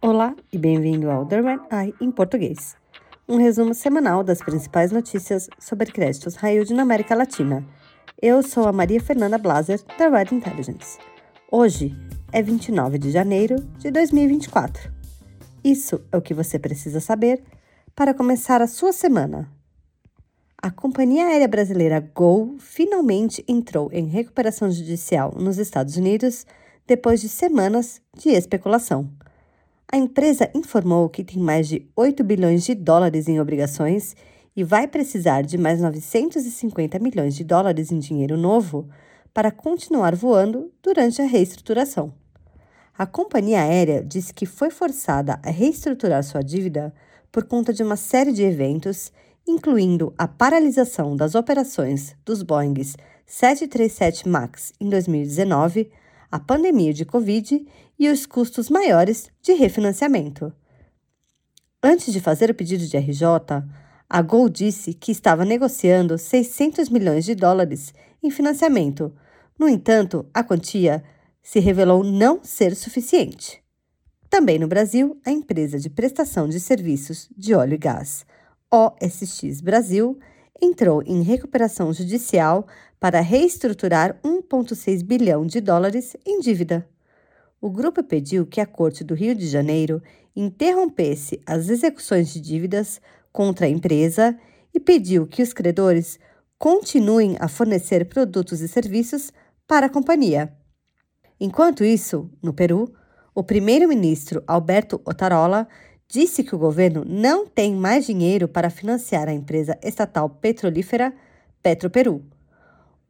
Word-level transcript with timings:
Olá 0.00 0.34
e 0.52 0.58
bem-vindo 0.58 1.10
ao 1.10 1.26
The 1.26 1.40
Red 1.40 1.60
Eye 1.70 1.94
em 2.00 2.10
português. 2.10 2.76
Um 3.28 3.36
resumo 3.36 3.74
semanal 3.74 4.22
das 4.22 4.38
principais 4.38 4.92
notícias 4.92 5.48
sobre 5.58 5.92
créditos 5.92 6.36
yield 6.42 6.72
na 6.72 6.82
América 6.82 7.14
Latina. 7.14 7.64
Eu 8.20 8.42
sou 8.42 8.68
a 8.68 8.72
Maria 8.72 9.00
Fernanda 9.00 9.38
Blaser, 9.38 9.80
da 9.98 10.08
Red 10.08 10.34
Intelligence. 10.34 10.98
Hoje 11.50 11.94
é 12.32 12.42
29 12.42 12.98
de 12.98 13.10
janeiro 13.10 13.56
de 13.78 13.90
2024. 13.90 14.92
Isso 15.62 16.02
é 16.12 16.16
o 16.16 16.22
que 16.22 16.34
você 16.34 16.58
precisa 16.58 17.00
saber 17.00 17.42
para 17.94 18.14
começar 18.14 18.60
a 18.60 18.66
sua 18.66 18.92
semana. 18.92 19.53
A 20.64 20.70
companhia 20.70 21.26
aérea 21.26 21.46
brasileira 21.46 22.00
Gol 22.00 22.56
finalmente 22.58 23.44
entrou 23.46 23.90
em 23.92 24.06
recuperação 24.06 24.70
judicial 24.70 25.34
nos 25.36 25.58
Estados 25.58 25.98
Unidos 25.98 26.46
depois 26.86 27.20
de 27.20 27.28
semanas 27.28 28.00
de 28.16 28.30
especulação. 28.30 29.06
A 29.92 29.98
empresa 29.98 30.50
informou 30.54 31.10
que 31.10 31.22
tem 31.22 31.36
mais 31.36 31.68
de 31.68 31.86
8 31.94 32.24
bilhões 32.24 32.64
de 32.64 32.74
dólares 32.74 33.28
em 33.28 33.38
obrigações 33.38 34.16
e 34.56 34.64
vai 34.64 34.88
precisar 34.88 35.42
de 35.42 35.58
mais 35.58 35.82
950 35.82 36.98
milhões 36.98 37.34
de 37.34 37.44
dólares 37.44 37.92
em 37.92 37.98
dinheiro 37.98 38.38
novo 38.38 38.88
para 39.34 39.50
continuar 39.50 40.16
voando 40.16 40.72
durante 40.82 41.20
a 41.20 41.26
reestruturação. 41.26 42.14
A 42.96 43.04
companhia 43.04 43.60
aérea 43.60 44.02
disse 44.02 44.32
que 44.32 44.46
foi 44.46 44.70
forçada 44.70 45.38
a 45.42 45.50
reestruturar 45.50 46.24
sua 46.24 46.40
dívida 46.40 46.90
por 47.30 47.44
conta 47.44 47.70
de 47.70 47.82
uma 47.82 47.96
série 47.96 48.32
de 48.32 48.42
eventos, 48.42 49.12
incluindo 49.46 50.14
a 50.16 50.26
paralisação 50.26 51.16
das 51.16 51.34
operações 51.34 52.16
dos 52.24 52.42
Boeings 52.42 52.96
737 53.26 54.28
MAX 54.28 54.72
em 54.80 54.88
2019 54.88 55.90
a 56.34 56.40
pandemia 56.40 56.92
de 56.92 57.04
Covid 57.04 57.64
e 57.96 58.08
os 58.08 58.26
custos 58.26 58.68
maiores 58.68 59.30
de 59.40 59.52
refinanciamento. 59.52 60.52
Antes 61.80 62.12
de 62.12 62.20
fazer 62.20 62.50
o 62.50 62.54
pedido 62.54 62.84
de 62.86 62.96
RJ, 62.96 63.24
a 64.10 64.20
Gol 64.20 64.48
disse 64.48 64.92
que 64.94 65.12
estava 65.12 65.44
negociando 65.44 66.18
600 66.18 66.88
milhões 66.88 67.24
de 67.24 67.36
dólares 67.36 67.94
em 68.20 68.32
financiamento. 68.32 69.14
No 69.56 69.68
entanto, 69.68 70.26
a 70.34 70.42
quantia 70.42 71.04
se 71.40 71.60
revelou 71.60 72.02
não 72.02 72.40
ser 72.42 72.74
suficiente. 72.74 73.62
Também 74.28 74.58
no 74.58 74.66
Brasil, 74.66 75.16
a 75.24 75.30
empresa 75.30 75.78
de 75.78 75.88
prestação 75.88 76.48
de 76.48 76.58
serviços 76.58 77.28
de 77.36 77.54
óleo 77.54 77.74
e 77.74 77.78
gás, 77.78 78.26
OSX 78.74 79.60
Brasil, 79.60 80.18
entrou 80.60 81.00
em 81.06 81.22
recuperação 81.22 81.92
judicial 81.92 82.66
para 82.98 83.20
reestruturar 83.20 84.18
1,6 84.24 85.04
bilhão 85.04 85.46
de 85.46 85.60
dólares 85.60 86.16
em 86.26 86.40
dívida. 86.40 86.84
O 87.60 87.70
grupo 87.70 88.02
pediu 88.02 88.44
que 88.44 88.60
a 88.60 88.66
Corte 88.66 89.04
do 89.04 89.14
Rio 89.14 89.32
de 89.32 89.46
Janeiro 89.46 90.02
interrompesse 90.34 91.40
as 91.46 91.68
execuções 91.68 92.32
de 92.32 92.40
dívidas 92.40 93.00
contra 93.32 93.66
a 93.66 93.68
empresa 93.68 94.36
e 94.74 94.80
pediu 94.80 95.24
que 95.24 95.40
os 95.40 95.52
credores 95.52 96.18
continuem 96.58 97.36
a 97.38 97.46
fornecer 97.46 98.08
produtos 98.08 98.60
e 98.60 98.66
serviços 98.66 99.32
para 99.68 99.86
a 99.86 99.90
companhia. 99.90 100.52
Enquanto 101.38 101.84
isso, 101.84 102.28
no 102.42 102.52
Peru, 102.52 102.92
o 103.32 103.44
primeiro-ministro 103.44 104.42
Alberto 104.48 105.00
Otarola 105.04 105.68
disse 106.08 106.42
que 106.44 106.54
o 106.54 106.58
governo 106.58 107.04
não 107.06 107.46
tem 107.46 107.74
mais 107.74 108.06
dinheiro 108.06 108.46
para 108.46 108.70
financiar 108.70 109.28
a 109.28 109.32
empresa 109.32 109.78
estatal 109.82 110.28
petrolífera 110.28 111.12
Petroperu. 111.62 112.22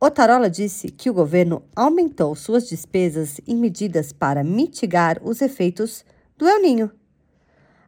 Otarola 0.00 0.50
disse 0.50 0.88
que 0.88 1.10
o 1.10 1.14
governo 1.14 1.62
aumentou 1.76 2.34
suas 2.34 2.68
despesas 2.68 3.40
em 3.46 3.56
medidas 3.56 4.12
para 4.12 4.42
mitigar 4.42 5.20
os 5.22 5.40
efeitos 5.40 6.04
do 6.36 6.48
El 6.48 6.62
Ninho. 6.62 6.90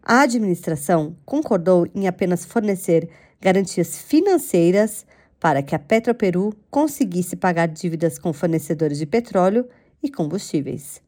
A 0.03 0.20
administração 0.20 1.16
concordou 1.25 1.87
em 1.94 2.06
apenas 2.06 2.44
fornecer 2.44 3.09
garantias 3.41 3.99
financeiras 3.99 5.06
para 5.41 5.62
que 5.62 5.75
a 5.75 5.78
Petroperu 5.78 6.55
conseguisse 6.71 7.34
pagar 7.34 7.66
dívidas 7.66 8.19
com 8.19 8.32
fornecedores 8.32 8.99
de 8.99 9.06
petróleo 9.06 9.66
e 10.03 10.10
combustíveis 10.10 11.00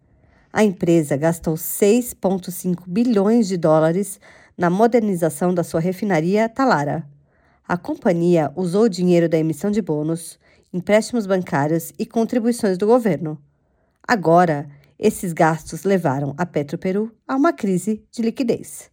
a 0.55 0.63
empresa 0.63 1.17
gastou 1.17 1.55
6,5 1.55 2.85
bilhões 2.87 3.49
de 3.49 3.57
dólares 3.57 4.21
na 4.57 4.71
modernização 4.71 5.53
da 5.53 5.65
sua 5.65 5.81
refinaria 5.81 6.49
Talara. 6.49 7.05
A 7.67 7.77
companhia 7.77 8.53
usou 8.55 8.85
o 8.85 8.89
dinheiro 8.89 9.29
da 9.29 9.37
emissão 9.37 9.69
de 9.69 9.83
bônus, 9.83 10.39
empréstimos 10.73 11.27
bancários 11.27 11.93
e 11.99 12.07
contribuições 12.07 12.79
do 12.79 12.87
governo. 12.87 13.37
Agora, 14.07 14.69
esses 14.97 15.33
gastos 15.33 15.83
levaram 15.83 16.33
a 16.39 16.47
Petroperu 16.47 17.13
a 17.27 17.35
uma 17.35 17.53
crise 17.53 18.05
de 18.13 18.23
liquidez. 18.23 18.93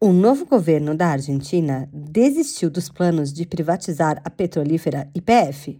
O 0.00 0.12
novo 0.12 0.46
governo 0.46 0.94
da 0.94 1.08
Argentina 1.08 1.88
desistiu 1.92 2.70
dos 2.70 2.88
planos 2.88 3.32
de 3.32 3.44
privatizar 3.44 4.22
a 4.24 4.30
petrolífera 4.30 5.10
YPF. 5.12 5.76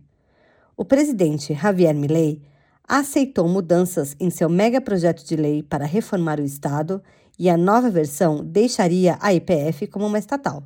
O 0.76 0.84
presidente 0.84 1.54
Javier 1.54 1.94
Milei 1.94 2.42
aceitou 2.86 3.48
mudanças 3.48 4.14
em 4.20 4.30
seu 4.30 4.48
megaprojeto 4.48 5.24
de 5.24 5.36
lei 5.36 5.62
para 5.62 5.86
reformar 5.86 6.38
o 6.38 6.44
Estado 6.44 7.02
e 7.38 7.48
a 7.48 7.56
nova 7.56 7.90
versão 7.90 8.44
deixaria 8.44 9.16
a 9.20 9.32
IPF 9.32 9.86
como 9.86 10.06
uma 10.06 10.18
estatal. 10.18 10.62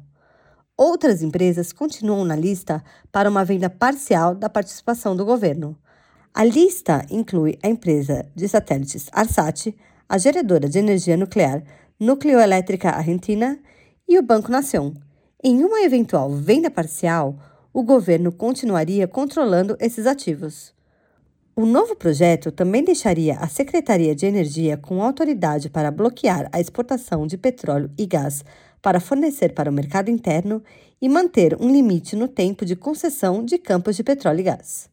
Outras 0.77 1.23
empresas 1.23 1.73
continuam 1.73 2.25
na 2.25 2.37
lista 2.37 2.83
para 3.11 3.31
uma 3.31 3.45
venda 3.45 3.71
parcial 3.71 4.34
da 4.34 4.49
participação 4.49 5.17
do 5.17 5.25
governo. 5.25 5.77
A 6.33 6.45
lista 6.45 7.05
inclui 7.11 7.59
a 7.62 7.69
empresa 7.69 8.27
de 8.35 8.47
satélites 8.47 9.09
Arsat, 9.12 9.75
a 10.09 10.19
geradora 10.19 10.69
de 10.69 10.79
energia 10.79 11.17
nuclear 11.17 11.62
Nucleoelétrica 11.99 12.91
Argentina 12.91 13.59
e 14.06 14.19
o 14.19 14.23
Banco 14.23 14.53
Nação. 14.53 14.95
Em 15.43 15.65
uma 15.65 15.83
eventual 15.83 16.31
venda 16.31 16.71
parcial, 16.71 17.37
o 17.73 17.83
governo 17.83 18.31
continuaria 18.31 19.09
controlando 19.09 19.77
esses 19.81 20.06
ativos. 20.06 20.78
O 21.61 21.67
novo 21.67 21.97
projeto 21.97 22.53
também 22.53 22.85
deixaria 22.85 23.35
a 23.35 23.49
Secretaria 23.49 24.15
de 24.15 24.25
Energia 24.25 24.77
com 24.77 25.03
autoridade 25.03 25.69
para 25.69 25.91
bloquear 25.91 26.49
a 26.53 26.61
exportação 26.61 27.27
de 27.27 27.37
petróleo 27.37 27.91
e 27.99 28.07
gás 28.07 28.45
para 28.81 29.01
fornecer 29.01 29.53
para 29.55 29.69
o 29.69 29.73
mercado 29.73 30.09
interno 30.09 30.63
e 31.03 31.09
manter 31.09 31.57
um 31.61 31.69
limite 31.69 32.15
no 32.15 32.29
tempo 32.29 32.65
de 32.65 32.77
concessão 32.77 33.45
de 33.45 33.59
campos 33.59 33.97
de 33.97 34.05
petróleo 34.05 34.39
e 34.39 34.43
gás. 34.45 34.89